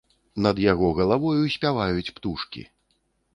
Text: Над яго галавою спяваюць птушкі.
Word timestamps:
Над 0.45 0.61
яго 0.71 0.87
галавою 0.99 1.51
спяваюць 1.57 2.13
птушкі. 2.17 2.65